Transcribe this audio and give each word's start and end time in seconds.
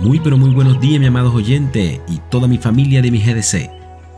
Muy 0.00 0.18
pero 0.18 0.38
muy 0.38 0.48
buenos 0.48 0.80
días 0.80 0.98
mi 0.98 1.06
amados 1.06 1.34
oyentes 1.34 2.00
y 2.08 2.20
toda 2.30 2.48
mi 2.48 2.56
familia 2.56 3.02
de 3.02 3.10
mi 3.10 3.18
GDC. 3.18 3.70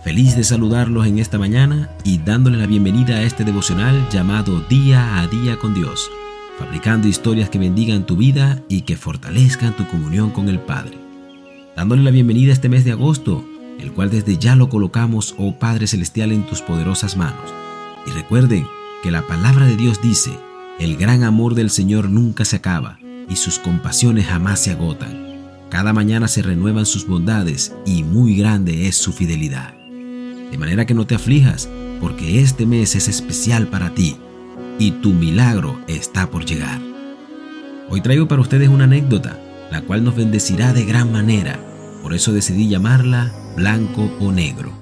Feliz 0.05 0.37
de 0.37 0.45
saludarlos 0.45 1.09
en 1.09 1.19
esta 1.19 1.41
mañana 1.41 1.91
y 2.05 2.19
dándoles 2.19 2.61
la 2.61 2.69
bienvenida 2.69 3.16
a 3.16 3.23
este 3.23 3.43
devocional 3.43 4.09
llamado 4.09 4.61
Día 4.69 5.19
a 5.19 5.27
Día 5.27 5.59
con 5.59 5.75
Dios, 5.75 6.09
fabricando 6.57 7.09
historias 7.09 7.51
que 7.51 7.59
bendigan 7.59 8.07
tu 8.07 8.16
vida 8.16 8.62
y 8.69 8.83
que 8.83 8.97
fortalezcan 8.97 9.77
tu 9.77 9.89
comunión 9.89 10.30
con 10.30 10.48
el 10.48 10.61
Padre. 10.61 10.97
Dándole 11.75 12.05
la 12.05 12.12
bienvenida 12.12 12.51
a 12.51 12.55
este 12.55 12.69
mes 12.69 12.85
de 12.85 12.93
agosto, 12.93 13.45
el 13.80 13.91
cual 13.93 14.09
desde 14.09 14.39
ya 14.39 14.55
lo 14.55 14.69
colocamos, 14.69 15.35
oh 15.37 15.59
Padre 15.59 15.89
Celestial, 15.89 16.30
en 16.30 16.47
tus 16.47 16.62
poderosas 16.62 17.17
manos. 17.17 17.53
Y 18.06 18.11
recuerden 18.11 18.69
que 19.03 19.11
la 19.11 19.27
palabra 19.27 19.67
de 19.67 19.77
Dios 19.77 20.01
dice, 20.01 20.30
el 20.78 20.97
gran 20.97 21.25
amor 21.25 21.56
del 21.56 21.70
Señor 21.70 22.09
nunca 22.09 22.45
se 22.45 22.55
acaba 22.55 23.01
y 23.28 23.34
sus 23.34 23.59
compasiones 23.59 24.27
jamás 24.27 24.61
se 24.61 24.70
agotan. 24.70 25.31
Cada 25.73 25.95
mañana 25.95 26.29
se 26.29 26.43
renuevan 26.43 26.85
sus 26.85 27.07
bondades 27.07 27.75
y 27.87 28.03
muy 28.03 28.37
grande 28.37 28.89
es 28.89 28.97
su 28.99 29.11
fidelidad. 29.11 29.73
De 30.51 30.59
manera 30.59 30.85
que 30.85 30.93
no 30.93 31.07
te 31.07 31.15
aflijas, 31.15 31.67
porque 31.98 32.43
este 32.43 32.67
mes 32.67 32.95
es 32.95 33.09
especial 33.09 33.67
para 33.69 33.95
ti 33.95 34.19
y 34.79 34.91
tu 34.91 35.15
milagro 35.15 35.81
está 35.87 36.29
por 36.29 36.45
llegar. 36.45 36.79
Hoy 37.89 38.03
traigo 38.03 38.29
para 38.29 38.43
ustedes 38.43 38.69
una 38.69 38.85
anécdota, 38.85 39.41
la 39.71 39.81
cual 39.81 40.05
nos 40.05 40.15
bendecirá 40.15 40.75
de 40.75 40.85
gran 40.85 41.11
manera. 41.11 41.59
Por 42.03 42.12
eso 42.12 42.34
decidí 42.34 42.69
llamarla 42.69 43.33
Blanco 43.57 44.15
o 44.20 44.31
Negro. 44.31 44.75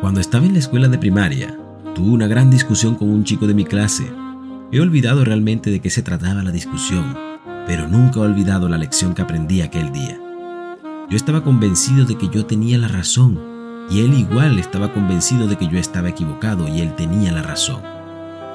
Cuando 0.00 0.20
estaba 0.20 0.46
en 0.46 0.52
la 0.52 0.60
escuela 0.60 0.86
de 0.86 0.98
primaria, 0.98 1.58
tuve 1.96 2.12
una 2.12 2.28
gran 2.28 2.48
discusión 2.48 2.94
con 2.94 3.10
un 3.10 3.24
chico 3.24 3.48
de 3.48 3.54
mi 3.54 3.64
clase. 3.64 4.08
He 4.70 4.78
olvidado 4.78 5.24
realmente 5.24 5.72
de 5.72 5.80
qué 5.80 5.90
se 5.90 6.02
trataba 6.02 6.44
la 6.44 6.52
discusión, 6.52 7.33
pero 7.66 7.88
nunca 7.88 8.20
he 8.20 8.22
olvidado 8.22 8.68
la 8.68 8.78
lección 8.78 9.14
que 9.14 9.22
aprendí 9.22 9.60
aquel 9.60 9.92
día. 9.92 10.18
Yo 11.08 11.16
estaba 11.16 11.42
convencido 11.42 12.04
de 12.04 12.16
que 12.16 12.28
yo 12.28 12.46
tenía 12.46 12.78
la 12.78 12.88
razón 12.88 13.40
y 13.90 14.00
él 14.00 14.14
igual 14.14 14.58
estaba 14.58 14.92
convencido 14.92 15.46
de 15.46 15.56
que 15.56 15.68
yo 15.68 15.78
estaba 15.78 16.08
equivocado 16.08 16.68
y 16.68 16.80
él 16.80 16.94
tenía 16.94 17.32
la 17.32 17.42
razón. 17.42 17.82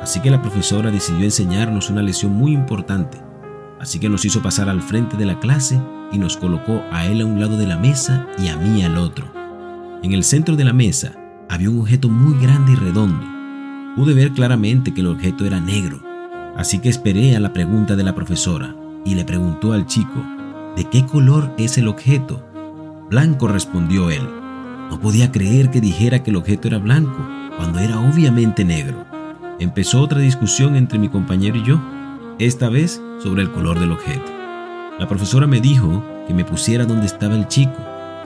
Así 0.01 0.19
que 0.21 0.31
la 0.31 0.41
profesora 0.41 0.91
decidió 0.91 1.25
enseñarnos 1.25 1.89
una 1.89 2.01
lección 2.01 2.33
muy 2.33 2.53
importante. 2.53 3.19
Así 3.79 3.99
que 3.99 4.09
nos 4.09 4.25
hizo 4.25 4.41
pasar 4.41 4.69
al 4.69 4.81
frente 4.81 5.17
de 5.17 5.25
la 5.25 5.39
clase 5.39 5.79
y 6.11 6.17
nos 6.17 6.37
colocó 6.37 6.83
a 6.91 7.05
él 7.05 7.21
a 7.21 7.25
un 7.25 7.39
lado 7.39 7.57
de 7.57 7.67
la 7.67 7.77
mesa 7.77 8.27
y 8.37 8.47
a 8.47 8.57
mí 8.57 8.83
al 8.83 8.97
otro. 8.97 9.31
En 10.01 10.13
el 10.13 10.23
centro 10.23 10.55
de 10.55 10.63
la 10.63 10.73
mesa 10.73 11.13
había 11.49 11.69
un 11.69 11.79
objeto 11.79 12.09
muy 12.09 12.39
grande 12.41 12.73
y 12.73 12.75
redondo. 12.75 13.25
Pude 13.95 14.13
ver 14.13 14.31
claramente 14.31 14.93
que 14.93 15.01
el 15.01 15.07
objeto 15.07 15.45
era 15.45 15.59
negro, 15.59 16.01
así 16.55 16.79
que 16.79 16.89
esperé 16.89 17.35
a 17.35 17.39
la 17.39 17.53
pregunta 17.53 17.95
de 17.95 18.03
la 18.03 18.15
profesora 18.15 18.75
y 19.05 19.15
le 19.15 19.25
preguntó 19.25 19.73
al 19.73 19.85
chico, 19.85 20.23
¿de 20.75 20.85
qué 20.85 21.05
color 21.05 21.53
es 21.57 21.77
el 21.77 21.87
objeto? 21.87 22.45
Blanco 23.09 23.47
respondió 23.47 24.09
él. 24.09 24.27
No 24.89 24.99
podía 24.99 25.31
creer 25.31 25.69
que 25.71 25.81
dijera 25.81 26.23
que 26.23 26.31
el 26.31 26.35
objeto 26.35 26.67
era 26.67 26.77
blanco, 26.77 27.17
cuando 27.57 27.79
era 27.79 27.99
obviamente 27.99 28.63
negro. 28.63 29.05
Empezó 29.59 30.01
otra 30.01 30.19
discusión 30.19 30.75
entre 30.75 30.99
mi 30.99 31.09
compañero 31.09 31.57
y 31.57 31.63
yo, 31.63 31.79
esta 32.39 32.69
vez 32.69 33.01
sobre 33.19 33.41
el 33.41 33.51
color 33.51 33.79
del 33.79 33.91
objeto. 33.91 34.31
La 34.97 35.07
profesora 35.07 35.47
me 35.47 35.59
dijo 35.59 36.03
que 36.27 36.33
me 36.33 36.45
pusiera 36.45 36.85
donde 36.85 37.05
estaba 37.05 37.35
el 37.35 37.47
chico 37.47 37.77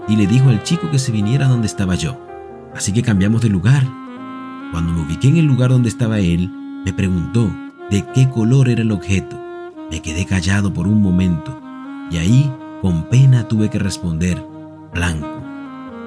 y 0.08 0.16
le 0.16 0.28
dijo 0.28 0.50
al 0.50 0.64
chico 0.64 0.90
que 0.92 1.00
se 1.00 1.12
viniera 1.12 1.48
donde 1.48 1.68
estaba 1.68 1.96
yo. 1.96 2.20
Así 2.76 2.92
que 2.92 3.02
cambiamos 3.02 3.42
de 3.42 3.50
lugar. 3.50 3.84
Cuando 4.72 4.92
me 4.92 5.02
ubiqué 5.02 5.28
en 5.28 5.38
el 5.38 5.46
lugar 5.46 5.70
donde 5.70 5.90
estaba 5.90 6.20
él, 6.20 6.50
me 6.86 6.94
preguntó 6.94 7.52
de 7.90 8.04
qué 8.14 8.30
color 8.30 8.70
era 8.70 8.82
el 8.82 8.92
objeto. 8.92 9.43
Me 9.94 10.02
quedé 10.02 10.26
callado 10.26 10.74
por 10.74 10.88
un 10.88 11.04
momento 11.04 11.62
y 12.10 12.18
ahí 12.18 12.52
con 12.82 13.04
pena 13.10 13.48
tuve 13.48 13.70
que 13.70 13.78
responder, 13.78 14.44
blanco. 14.92 15.40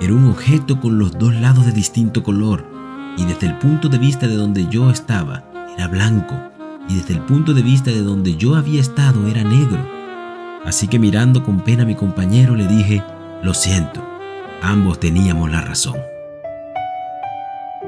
Era 0.00 0.12
un 0.12 0.28
objeto 0.28 0.80
con 0.80 0.98
los 0.98 1.16
dos 1.16 1.36
lados 1.36 1.66
de 1.66 1.70
distinto 1.70 2.24
color 2.24 2.66
y 3.16 3.24
desde 3.26 3.46
el 3.46 3.58
punto 3.58 3.88
de 3.88 3.98
vista 3.98 4.26
de 4.26 4.34
donde 4.34 4.66
yo 4.66 4.90
estaba 4.90 5.44
era 5.72 5.86
blanco 5.86 6.34
y 6.88 6.96
desde 6.96 7.14
el 7.14 7.20
punto 7.20 7.54
de 7.54 7.62
vista 7.62 7.92
de 7.92 8.02
donde 8.02 8.34
yo 8.34 8.56
había 8.56 8.80
estado 8.80 9.28
era 9.28 9.44
negro. 9.44 9.88
Así 10.64 10.88
que 10.88 10.98
mirando 10.98 11.44
con 11.44 11.60
pena 11.60 11.84
a 11.84 11.86
mi 11.86 11.94
compañero 11.94 12.56
le 12.56 12.66
dije, 12.66 13.04
lo 13.44 13.54
siento, 13.54 14.04
ambos 14.62 14.98
teníamos 14.98 15.48
la 15.48 15.60
razón. 15.60 16.00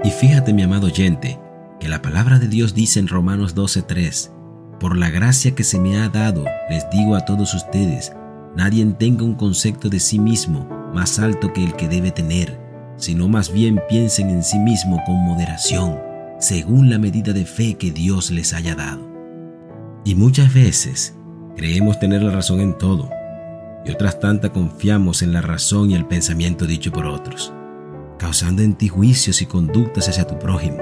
Y 0.04 0.10
fíjate 0.12 0.53
mi 0.53 0.62
amado 0.62 0.86
oyente, 0.86 1.41
que 1.80 1.88
la 1.88 2.00
palabra 2.03 2.38
de 2.38 2.47
Dios 2.47 2.72
dice 2.72 3.00
en 3.00 3.09
Romanos 3.09 3.56
12:3, 3.56 4.38
por 4.81 4.97
la 4.97 5.11
gracia 5.11 5.55
que 5.55 5.65
se 5.65 5.81
me 5.81 5.99
ha 5.99 6.09
dado, 6.09 6.44
les 6.71 6.89
digo 6.91 7.16
a 7.16 7.25
todos 7.25 7.53
ustedes, 7.55 8.12
nadie 8.55 8.84
tenga 8.87 9.25
un 9.25 9.34
concepto 9.34 9.89
de 9.89 9.99
sí 9.99 10.19
mismo 10.19 10.69
más 10.94 11.19
alto 11.19 11.53
que 11.53 11.65
el 11.65 11.75
que 11.75 11.89
debe 11.89 12.11
tener, 12.12 12.59
sino 12.97 13.28
más 13.28 13.53
bien 13.53 13.81
piensen 13.89 14.31
en 14.31 14.43
sí 14.43 14.59
mismo 14.59 15.03
con 15.05 15.16
moderación, 15.16 15.99
según 16.39 16.91
la 16.91 16.99
medida 16.99 17.33
de 17.33 17.44
fe 17.44 17.75
que 17.75 17.91
Dios 17.91 18.31
les 18.31 18.53
haya 18.53 18.75
dado. 18.75 19.09
Y 20.05 20.15
muchas 20.15 20.55
veces 20.55 21.15
creemos 21.56 21.99
tener 21.99 22.22
la 22.22 22.33
razón 22.33 22.60
en 22.60 22.78
todo, 22.78 23.10
y 23.84 23.91
otras 23.91 24.21
tantas 24.21 24.50
confiamos 24.50 25.22
en 25.22 25.33
la 25.33 25.41
razón 25.41 25.91
y 25.91 25.95
el 25.95 26.06
pensamiento 26.06 26.66
dicho 26.66 26.93
por 26.93 27.06
otros, 27.06 27.53
causando 28.19 28.62
en 28.62 28.75
ti 28.75 28.89
juicios 28.89 29.43
y 29.43 29.47
conductas 29.47 30.09
hacia 30.09 30.27
tu 30.27 30.39
prójimo, 30.39 30.78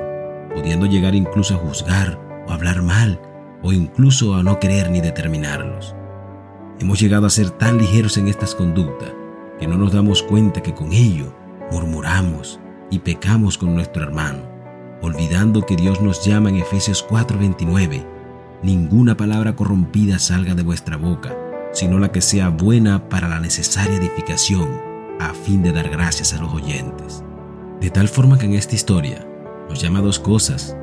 pudiendo 0.55 0.84
llegar 0.87 1.15
incluso 1.15 1.55
a 1.55 1.59
juzgar 1.59 2.19
o 2.47 2.53
hablar 2.53 2.83
mal 2.83 3.19
o 3.66 3.72
incluso 3.72 4.37
a 4.37 4.44
no 4.44 4.60
querer 4.60 4.91
ni 4.91 5.00
determinarlos. 5.00 5.97
Hemos 6.78 7.00
llegado 7.00 7.27
a 7.27 7.31
ser 7.31 7.50
tan 7.50 7.78
ligeros 7.78 8.16
en 8.16 8.28
estas 8.28 8.54
conductas 8.54 9.12
que 9.59 9.66
no 9.66 9.77
nos 9.77 9.93
damos 9.93 10.22
cuenta 10.22 10.62
que 10.62 10.72
con 10.72 10.93
ello 10.93 11.34
murmuramos 11.72 12.60
y 12.93 13.00
pecamos 13.00 13.59
con 13.59 13.75
nuestro 13.75 14.04
hermano, 14.04 14.43
olvidando 15.03 15.66
que 15.66 15.75
Dios 15.75 16.00
nos 16.00 16.25
llama 16.25 16.50
en 16.50 16.59
Efesios 16.59 17.04
4:29, 17.09 18.06
ninguna 18.62 19.16
palabra 19.16 19.56
corrompida 19.56 20.21
salga 20.21 20.54
de 20.54 20.62
vuestra 20.62 20.97
boca, 20.97 21.37
sino 21.72 21.98
la 21.98 22.12
que 22.12 22.21
sea 22.21 22.50
buena 22.50 23.09
para 23.09 23.28
la 23.28 23.41
necesaria 23.41 23.97
edificación, 23.97 24.81
a 25.19 25.34
fin 25.34 25.65
de 25.65 25.72
dar 25.72 25.88
gracias 25.88 26.34
a 26.34 26.41
los 26.41 26.54
oyentes. 26.54 27.25
De 27.81 27.91
tal 27.91 28.06
forma 28.06 28.38
que 28.38 28.47
en 28.47 28.54
esta 28.54 28.77
historia 28.77 29.27
nos 29.69 29.81
llama 29.81 30.03
dos 30.03 30.21
cosas, 30.21 30.77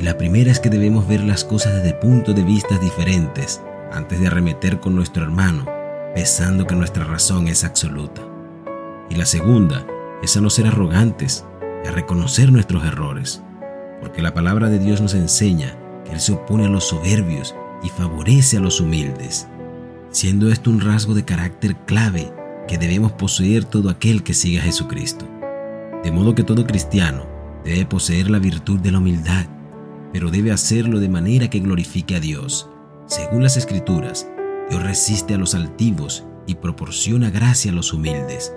y 0.00 0.02
la 0.02 0.16
primera 0.16 0.50
es 0.50 0.60
que 0.60 0.70
debemos 0.70 1.06
ver 1.06 1.20
las 1.20 1.44
cosas 1.44 1.74
desde 1.74 1.92
puntos 1.92 2.34
de 2.34 2.42
vista 2.42 2.78
diferentes 2.78 3.60
antes 3.92 4.18
de 4.18 4.28
arremeter 4.28 4.80
con 4.80 4.96
nuestro 4.96 5.22
hermano, 5.22 5.66
pensando 6.14 6.66
que 6.66 6.74
nuestra 6.74 7.04
razón 7.04 7.48
es 7.48 7.64
absoluta. 7.64 8.22
Y 9.10 9.16
la 9.16 9.26
segunda 9.26 9.86
es 10.22 10.38
a 10.38 10.40
no 10.40 10.48
ser 10.48 10.68
arrogantes 10.68 11.44
y 11.84 11.88
a 11.88 11.90
reconocer 11.90 12.50
nuestros 12.50 12.82
errores, 12.86 13.42
porque 14.00 14.22
la 14.22 14.32
palabra 14.32 14.70
de 14.70 14.78
Dios 14.78 15.02
nos 15.02 15.12
enseña 15.12 15.76
que 16.06 16.12
Él 16.12 16.20
se 16.20 16.32
opone 16.32 16.64
a 16.64 16.70
los 16.70 16.88
soberbios 16.88 17.54
y 17.82 17.90
favorece 17.90 18.56
a 18.56 18.60
los 18.60 18.80
humildes, 18.80 19.48
siendo 20.10 20.50
esto 20.50 20.70
un 20.70 20.80
rasgo 20.80 21.12
de 21.12 21.26
carácter 21.26 21.76
clave 21.84 22.32
que 22.66 22.78
debemos 22.78 23.12
poseer 23.12 23.66
todo 23.66 23.90
aquel 23.90 24.22
que 24.22 24.32
siga 24.32 24.62
a 24.62 24.64
Jesucristo. 24.64 25.28
De 26.02 26.10
modo 26.10 26.34
que 26.34 26.42
todo 26.44 26.66
cristiano 26.66 27.26
debe 27.66 27.84
poseer 27.84 28.30
la 28.30 28.38
virtud 28.38 28.80
de 28.80 28.92
la 28.92 28.98
humildad 28.98 29.44
pero 30.12 30.30
debe 30.30 30.52
hacerlo 30.52 31.00
de 31.00 31.08
manera 31.08 31.48
que 31.48 31.60
glorifique 31.60 32.16
a 32.16 32.20
Dios. 32.20 32.68
Según 33.06 33.42
las 33.42 33.56
Escrituras, 33.56 34.28
Dios 34.68 34.82
resiste 34.82 35.34
a 35.34 35.38
los 35.38 35.54
altivos 35.54 36.24
y 36.46 36.56
proporciona 36.56 37.30
gracia 37.30 37.70
a 37.70 37.74
los 37.74 37.92
humildes. 37.92 38.52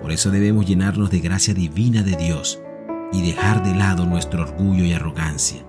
Por 0.00 0.12
eso 0.12 0.30
debemos 0.30 0.66
llenarnos 0.66 1.10
de 1.10 1.20
gracia 1.20 1.54
divina 1.54 2.02
de 2.02 2.16
Dios 2.16 2.60
y 3.12 3.22
dejar 3.22 3.62
de 3.62 3.74
lado 3.74 4.06
nuestro 4.06 4.42
orgullo 4.42 4.84
y 4.84 4.92
arrogancia, 4.92 5.64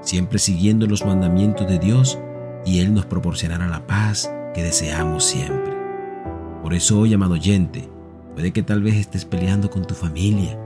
siempre 0.00 0.38
siguiendo 0.38 0.86
los 0.86 1.04
mandamientos 1.04 1.68
de 1.68 1.78
Dios 1.78 2.18
y 2.64 2.80
Él 2.80 2.94
nos 2.94 3.06
proporcionará 3.06 3.68
la 3.68 3.86
paz 3.86 4.30
que 4.54 4.62
deseamos 4.62 5.24
siempre. 5.24 5.74
Por 6.62 6.72
eso 6.72 7.00
hoy, 7.00 7.12
amado 7.12 7.34
oyente, 7.34 7.88
puede 8.34 8.52
que 8.52 8.62
tal 8.62 8.82
vez 8.82 8.94
estés 8.94 9.24
peleando 9.24 9.68
con 9.70 9.84
tu 9.84 9.94
familia, 9.94 10.58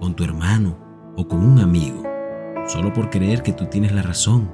con 0.00 0.16
tu 0.16 0.24
hermano 0.24 0.76
o 1.16 1.28
con 1.28 1.44
un 1.44 1.60
amigo 1.60 2.13
solo 2.66 2.92
por 2.92 3.10
creer 3.10 3.42
que 3.42 3.52
tú 3.52 3.66
tienes 3.66 3.92
la 3.92 4.02
razón, 4.02 4.50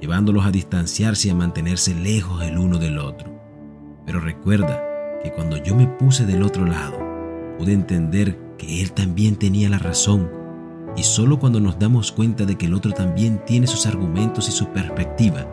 llevándolos 0.00 0.46
a 0.46 0.50
distanciarse 0.50 1.28
y 1.28 1.30
a 1.30 1.34
mantenerse 1.34 1.94
lejos 1.94 2.42
el 2.42 2.58
uno 2.58 2.78
del 2.78 2.98
otro. 2.98 3.30
Pero 4.06 4.20
recuerda 4.20 4.82
que 5.22 5.32
cuando 5.32 5.56
yo 5.56 5.74
me 5.74 5.86
puse 5.86 6.26
del 6.26 6.42
otro 6.42 6.64
lado, 6.64 6.98
pude 7.58 7.72
entender 7.72 8.38
que 8.56 8.82
él 8.82 8.92
también 8.92 9.36
tenía 9.36 9.68
la 9.68 9.78
razón. 9.78 10.30
Y 10.96 11.02
solo 11.02 11.38
cuando 11.38 11.60
nos 11.60 11.78
damos 11.78 12.12
cuenta 12.12 12.44
de 12.44 12.56
que 12.56 12.66
el 12.66 12.74
otro 12.74 12.92
también 12.92 13.44
tiene 13.44 13.66
sus 13.66 13.86
argumentos 13.86 14.48
y 14.48 14.52
su 14.52 14.68
perspectiva, 14.68 15.46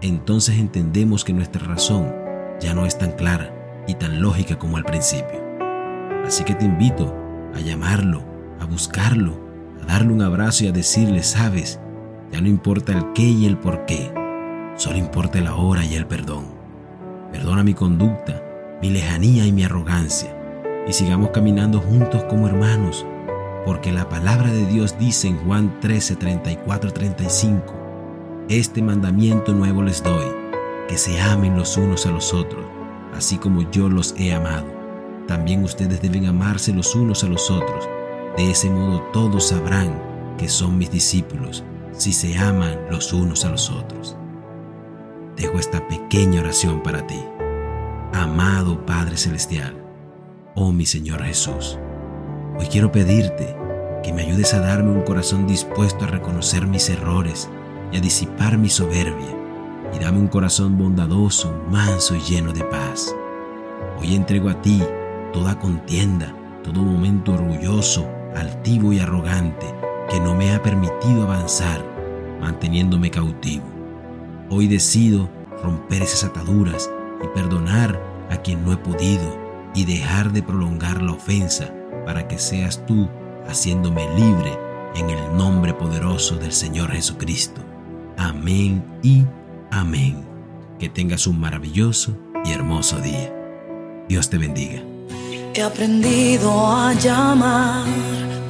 entonces 0.00 0.58
entendemos 0.58 1.24
que 1.24 1.32
nuestra 1.32 1.64
razón 1.66 2.12
ya 2.60 2.74
no 2.74 2.84
es 2.84 2.98
tan 2.98 3.12
clara 3.12 3.84
y 3.86 3.94
tan 3.94 4.20
lógica 4.20 4.58
como 4.58 4.76
al 4.76 4.84
principio. 4.84 5.42
Así 6.26 6.44
que 6.44 6.54
te 6.54 6.64
invito 6.64 7.14
a 7.54 7.60
llamarlo, 7.60 8.22
a 8.60 8.66
buscarlo, 8.66 9.43
darle 9.84 10.12
un 10.12 10.22
abrazo 10.22 10.64
y 10.64 10.68
a 10.68 10.72
decirle, 10.72 11.22
sabes, 11.22 11.80
ya 12.32 12.40
no 12.40 12.48
importa 12.48 12.92
el 12.92 13.12
qué 13.12 13.22
y 13.22 13.46
el 13.46 13.58
por 13.58 13.84
qué, 13.86 14.12
solo 14.76 14.96
importa 14.96 15.40
la 15.40 15.54
hora 15.54 15.84
y 15.84 15.94
el 15.94 16.06
perdón. 16.06 16.46
Perdona 17.32 17.64
mi 17.64 17.74
conducta 17.74 18.44
mi 18.84 18.90
lejanía 18.90 19.46
y 19.46 19.52
mi 19.52 19.64
arrogancia, 19.64 20.36
y 20.86 20.92
sigamos 20.92 21.30
caminando 21.30 21.80
juntos 21.80 22.22
como 22.24 22.48
hermanos, 22.48 23.06
porque 23.64 23.92
la 23.92 24.10
palabra 24.10 24.52
de 24.52 24.66
Dios 24.66 24.98
dice 24.98 25.28
en 25.28 25.38
Juan 25.38 25.80
13, 25.80 26.16
34, 26.16 26.92
35, 26.92 27.74
Este 28.50 28.82
mandamiento 28.82 29.54
nuevo 29.54 29.82
les 29.82 30.02
doy, 30.02 30.26
que 30.86 30.98
se 30.98 31.18
amen 31.18 31.56
los 31.56 31.78
unos 31.78 32.04
a 32.04 32.10
los 32.10 32.34
otros, 32.34 32.62
así 33.14 33.38
como 33.38 33.62
yo 33.70 33.88
los 33.88 34.14
he 34.18 34.34
amado. 34.34 34.66
También 35.26 35.64
ustedes 35.64 36.02
deben 36.02 36.26
amarse 36.26 36.74
los 36.74 36.94
unos 36.94 37.24
a 37.24 37.28
los 37.28 37.50
otros. 37.50 37.88
De 38.36 38.50
ese 38.50 38.68
modo 38.68 39.00
todos 39.12 39.48
sabrán 39.48 40.02
que 40.38 40.48
son 40.48 40.76
mis 40.76 40.90
discípulos, 40.90 41.64
si 41.92 42.12
se 42.12 42.36
aman 42.36 42.78
los 42.90 43.12
unos 43.12 43.44
a 43.44 43.50
los 43.50 43.70
otros. 43.70 44.16
Dejo 45.36 45.58
esta 45.58 45.86
pequeña 45.86 46.40
oración 46.40 46.82
para 46.82 47.06
ti. 47.06 47.20
Amado 48.12 48.84
Padre 48.86 49.16
Celestial, 49.16 49.74
oh 50.54 50.72
mi 50.72 50.86
Señor 50.86 51.22
Jesús, 51.22 51.78
hoy 52.58 52.66
quiero 52.66 52.92
pedirte 52.92 53.56
que 54.02 54.12
me 54.12 54.22
ayudes 54.22 54.54
a 54.54 54.60
darme 54.60 54.92
un 54.92 55.02
corazón 55.02 55.46
dispuesto 55.46 56.04
a 56.04 56.08
reconocer 56.08 56.66
mis 56.66 56.88
errores 56.90 57.48
y 57.90 57.96
a 57.96 58.00
disipar 58.00 58.58
mi 58.58 58.68
soberbia, 58.68 59.36
y 59.92 59.98
dame 59.98 60.18
un 60.18 60.28
corazón 60.28 60.76
bondadoso, 60.76 61.52
manso 61.70 62.14
y 62.14 62.20
lleno 62.20 62.52
de 62.52 62.64
paz. 62.64 63.14
Hoy 64.00 64.14
entrego 64.14 64.48
a 64.48 64.60
ti 64.60 64.82
toda 65.32 65.58
contienda, 65.58 66.34
todo 66.62 66.82
momento 66.82 67.32
orgulloso, 67.32 68.08
altivo 68.36 68.92
y 68.92 69.00
arrogante 69.00 69.66
que 70.08 70.20
no 70.20 70.34
me 70.34 70.52
ha 70.54 70.62
permitido 70.62 71.22
avanzar, 71.22 71.84
manteniéndome 72.40 73.10
cautivo. 73.10 73.64
Hoy 74.50 74.68
decido 74.68 75.28
romper 75.62 76.02
esas 76.02 76.24
ataduras 76.24 76.90
y 77.22 77.26
perdonar 77.28 78.00
a 78.30 78.36
quien 78.36 78.64
no 78.64 78.72
he 78.72 78.76
podido 78.76 79.38
y 79.74 79.84
dejar 79.84 80.32
de 80.32 80.42
prolongar 80.42 81.02
la 81.02 81.12
ofensa 81.12 81.72
para 82.04 82.28
que 82.28 82.38
seas 82.38 82.84
tú 82.86 83.08
haciéndome 83.48 84.06
libre 84.14 84.58
en 84.94 85.10
el 85.10 85.36
nombre 85.36 85.74
poderoso 85.74 86.36
del 86.36 86.52
Señor 86.52 86.92
Jesucristo. 86.92 87.60
Amén 88.16 88.84
y 89.02 89.24
amén. 89.70 90.24
Que 90.78 90.88
tengas 90.88 91.26
un 91.26 91.40
maravilloso 91.40 92.16
y 92.44 92.52
hermoso 92.52 93.00
día. 93.00 93.32
Dios 94.08 94.28
te 94.28 94.38
bendiga. 94.38 94.82
He 95.54 95.62
aprendido 95.62 96.50
a 96.66 96.92
llamar 96.94 97.86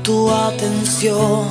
tu 0.05 0.31
atención 0.31 1.45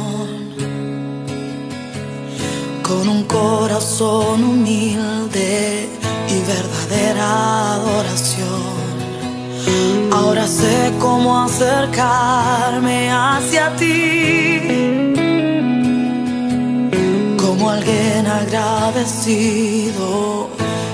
con 2.83 3.09
un 3.09 3.23
corazón 3.23 4.43
humilde 4.43 5.89
y 6.29 6.39
verdadera 6.53 7.73
adoración. 7.73 8.83
Ahora 10.11 10.45
sé 10.47 10.93
cómo 10.99 11.41
acercarme 11.41 13.11
hacia 13.11 13.75
ti. 13.75 14.61
Como 17.41 17.71
alguien 17.71 18.27
agradecido 18.27 20.07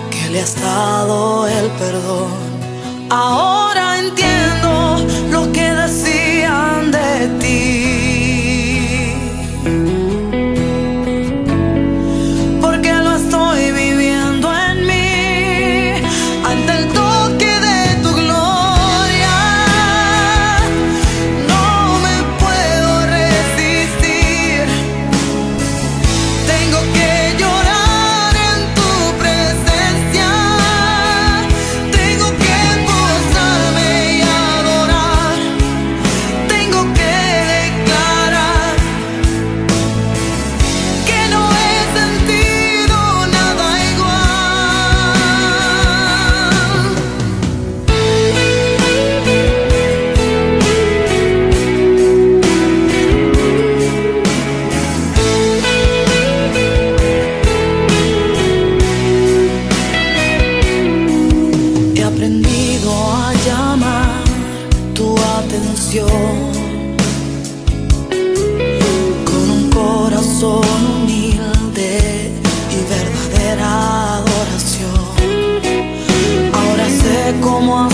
que 0.10 0.30
le 0.30 0.40
has 0.42 0.56
dado 0.62 1.46
el 1.48 1.68
perdón. 1.72 2.32
Ahora 3.10 4.00
entiendo 4.00 4.70
de 7.20 7.28
ti. 7.40 7.89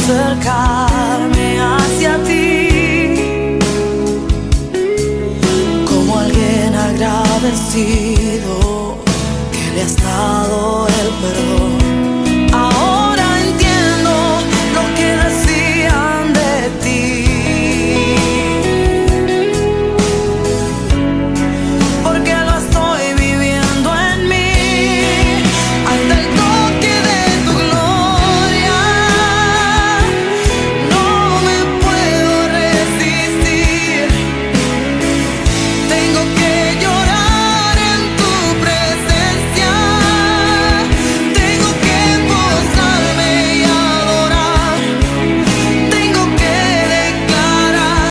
acercarme 0.05 1.59
hacia 1.59 2.23
ti 2.23 3.57
como 5.87 6.19
alguien 6.19 6.75
agradecido. 6.75 8.14